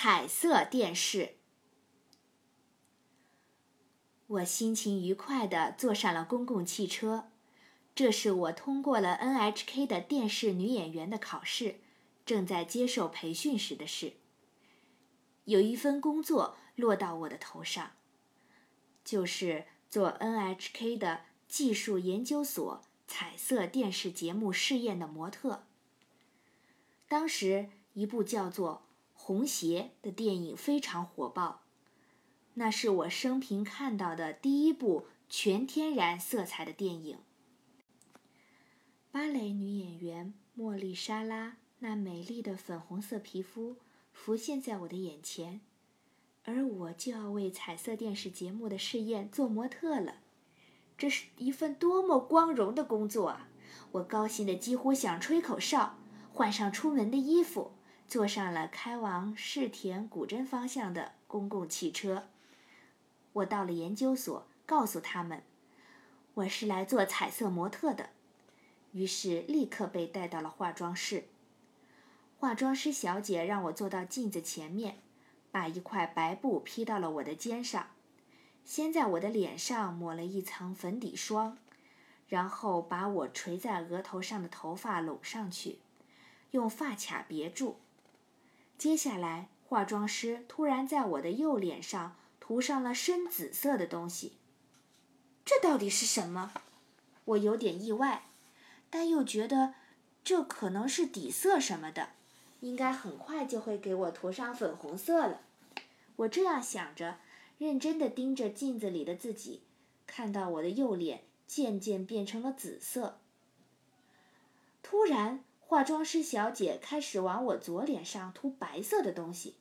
[0.00, 1.38] 彩色电视。
[4.28, 7.32] 我心情愉快地坐上了公共汽车，
[7.96, 11.80] 这是我通过了 NHK 的电视女演员的考试，
[12.24, 14.12] 正在接受培训时的事。
[15.46, 17.94] 有一份工作落到我的头上，
[19.04, 25.66] 就是做 NHK 的技术研究所彩色电视节目试验的模特。
[27.08, 28.84] 当时，一部叫做
[29.28, 31.60] 《红鞋》的电影非常火爆。
[32.54, 37.18] 那是我生平看到的第一部全天然色彩的电影。
[39.10, 43.76] 芭蕾女演员莫莉莎拉那美丽的粉红色皮肤
[44.14, 45.60] 浮现在我的眼前，
[46.44, 50.20] 而我就要为彩色电视节目的试验做模特了。
[50.96, 53.50] 这是一份多么光荣的工作啊！
[53.92, 55.98] 我高兴的几乎想吹口哨，
[56.32, 57.72] 换上出门的衣服，
[58.08, 62.26] 坐上了开往世田古镇方向的公共汽车。
[63.34, 65.42] 我到了研究所，告诉他们
[66.32, 68.08] 我是来做彩色模特的，
[68.92, 71.24] 于是立刻被带到了化妆室。
[72.38, 74.96] 化妆师小姐让我坐到镜子前面，
[75.50, 77.88] 把一块白布披到了我的肩上，
[78.64, 81.58] 先在我的脸上抹了一层粉底霜，
[82.26, 85.80] 然后把我垂在额头上的头发拢上去，
[86.52, 87.76] 用发卡别住。
[88.78, 92.16] 接下来，化妆师突然在我的右脸上。
[92.40, 94.38] 涂上了深紫色的东西，
[95.44, 96.50] 这到底是什么？
[97.26, 98.22] 我有点意外，
[98.88, 99.74] 但又觉得
[100.24, 102.12] 这可能是底色什么的，
[102.60, 105.42] 应该很快就会给我涂上粉红色了。
[106.16, 107.18] 我这样想着，
[107.58, 109.60] 认真的盯着镜子里的自己，
[110.06, 113.20] 看到我的右脸渐渐变成了紫色。
[114.82, 119.56] 突然，化妆师小姐开始往我左脸上涂白色的东西。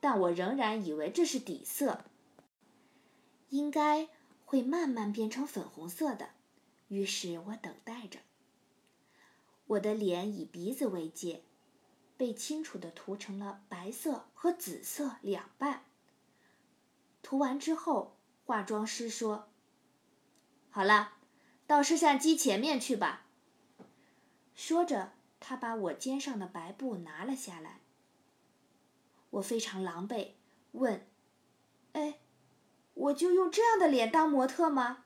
[0.00, 2.04] 但我仍然以为这是底色，
[3.50, 4.08] 应该
[4.44, 6.30] 会慢慢变成粉红色的。
[6.88, 8.18] 于是我等待着。
[9.68, 11.42] 我的脸以鼻子为界，
[12.16, 15.84] 被清楚地涂成了白色和紫色两半。
[17.22, 19.48] 涂完之后，化妆师说
[20.70, 21.12] ：“好了，
[21.68, 23.26] 到摄像机前面去吧。”
[24.56, 27.80] 说着，他把我肩上的白布拿了下来。
[29.30, 30.32] 我非常狼狈，
[30.72, 31.06] 问
[31.94, 32.20] ：“哎，
[32.94, 35.04] 我就用这样的脸当模特吗？”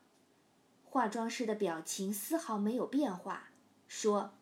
[0.84, 3.50] 化妆师的表情丝毫没有变化，
[3.88, 4.34] 说：“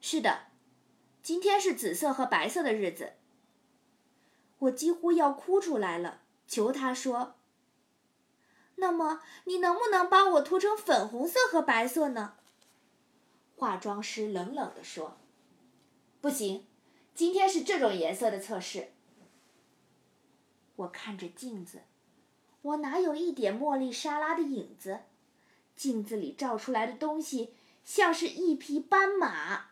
[0.00, 0.46] 是的，
[1.22, 3.14] 今天是紫色和白色的日子。”
[4.60, 7.36] 我几乎要哭出来了，求他说
[8.76, 12.34] ：“那么你能不能帮我涂成粉红色和白色呢？”
[13.60, 15.18] 化妆师冷冷地说
[16.22, 16.64] ：“不行。”
[17.14, 18.88] 今天是这种颜色的测试。
[20.76, 21.82] 我看着镜子，
[22.62, 25.00] 我哪有一点茉莉莎拉的影子？
[25.76, 27.52] 镜子里照出来的东西
[27.84, 29.66] 像是一匹斑马。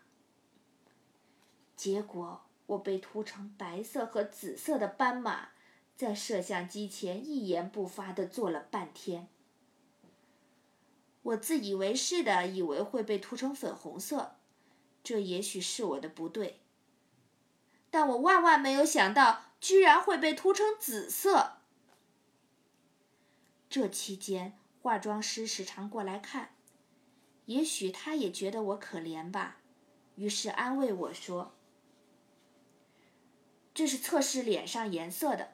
[1.75, 5.49] 结果我被涂成白色和紫色的斑马，
[5.95, 9.27] 在摄像机前一言不发的坐了半天。
[11.29, 14.37] 我自以为是的以为会被涂成粉红色，
[15.03, 16.61] 这也许是我的不对。
[17.91, 21.57] 但我万万没有想到，居然会被涂成紫色。
[23.69, 26.55] 这期间，化妆师时常过来看，
[27.45, 29.57] 也许他也觉得我可怜吧，
[30.15, 31.53] 于是安慰我说
[33.75, 35.53] ：“这是测试脸上颜色的，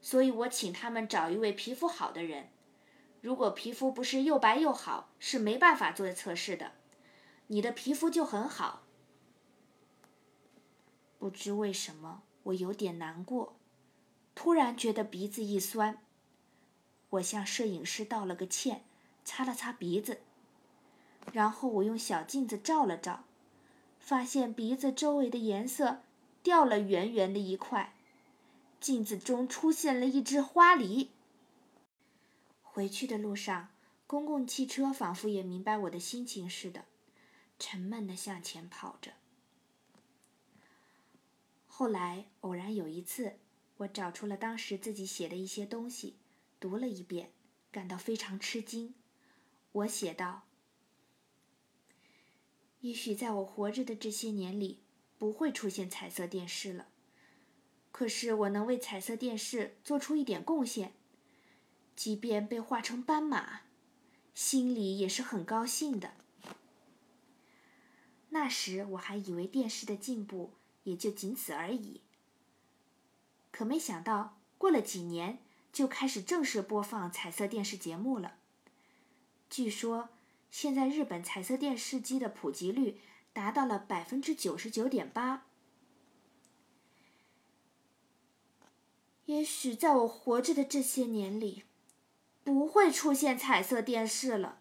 [0.00, 2.48] 所以我请他们找一位皮肤好的人。
[3.22, 6.72] 如果皮肤不是又白又好，是没办法做测试的。
[7.46, 8.82] 你的皮肤就很好。”
[11.20, 13.54] 不知为什么，我有点难过，
[14.34, 16.02] 突然觉得鼻子一酸。
[17.10, 18.82] 我向摄影师道了个歉，
[19.24, 20.18] 擦了擦鼻子，
[21.32, 23.22] 然后我用小镜子照了照，
[24.00, 26.00] 发现鼻子周围的颜色
[26.42, 27.94] 掉了圆圆的一块，
[28.80, 31.10] 镜子中出现了一只花梨。
[32.74, 33.68] 回去的路上，
[34.06, 36.86] 公共汽车仿佛也明白我的心情似的，
[37.58, 39.12] 沉闷地向前跑着。
[41.66, 43.34] 后来偶然有一次，
[43.76, 46.16] 我找出了当时自己写的一些东西，
[46.58, 47.32] 读了一遍，
[47.70, 48.94] 感到非常吃惊。
[49.72, 50.44] 我写道
[52.80, 54.80] ：“也许在我活着的这些年里，
[55.18, 56.88] 不会出现彩色电视了。
[57.90, 60.94] 可是我能为彩色电视做出一点贡献，
[61.94, 63.60] 即便被画成斑马，
[64.34, 66.14] 心里也是很高兴的。”
[68.30, 70.52] 那时我还以为电视的进步。
[70.84, 72.00] 也就仅此而已。
[73.52, 75.38] 可没想到，过了几年
[75.72, 78.34] 就开始正式播放彩色电视节目了。
[79.48, 80.08] 据说，
[80.50, 82.98] 现在日本彩色电视机的普及率
[83.32, 85.46] 达到了百分之九十九点八。
[89.26, 91.62] 也许在我活着的这些年里，
[92.44, 94.58] 不会出现彩色电视了。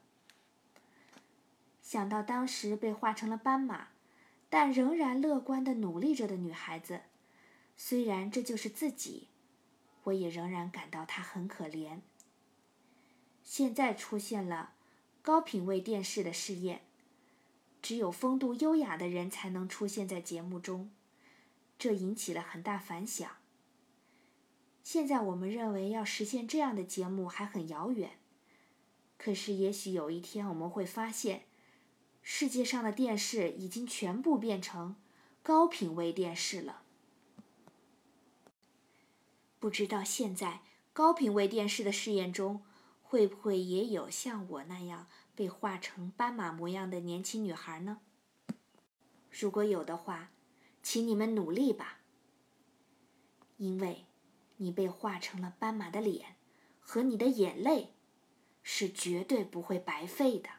[1.81, 3.89] 想到当时被画成了斑马，
[4.49, 7.01] 但仍然乐观的努力着的女孩子，
[7.75, 9.27] 虽然这就是自己，
[10.03, 11.99] 我也仍然感到她很可怜。
[13.43, 14.73] 现在出现了
[15.21, 16.83] 高品位电视的试验，
[17.81, 20.91] 只有风度优雅的人才能出现在节目中，
[21.77, 23.40] 这引起了很大反响。
[24.83, 28.19] 现在我们认为要实现这样的节目还很遥远，
[29.17, 31.45] 可是也许有一天我们会发现，
[32.21, 34.95] 世界上的电视已经全部变成
[35.43, 36.81] 高品位电视了。
[39.59, 40.61] 不知道现在
[40.91, 42.63] 高品位电视的试验中，
[43.03, 47.99] 会不会也有像我那样被画成斑马模样的年轻女孩呢？
[49.29, 50.31] 如果有的话，
[50.81, 51.99] 请你们努力吧，
[53.57, 54.05] 因为。
[54.61, 56.35] 你被画成了斑马的脸，
[56.79, 57.95] 和你的眼泪，
[58.61, 60.49] 是绝对不会白费的。